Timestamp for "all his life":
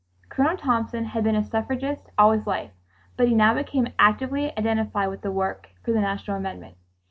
2.17-2.71